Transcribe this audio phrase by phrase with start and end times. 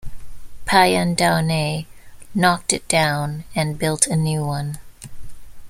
[0.65, 1.85] Payan Dawnay,
[2.33, 4.79] knocked it down, and built a new one.